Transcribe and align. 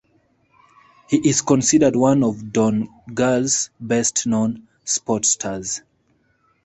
He 1.09 1.29
is 1.29 1.43
considered 1.43 1.95
one 1.95 2.23
of 2.23 2.51
Donegal's 2.51 3.69
best-known 3.79 4.67
sportstars. 4.83 5.81